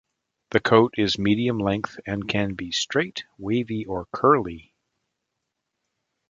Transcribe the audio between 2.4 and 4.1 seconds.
be straight, wavy, or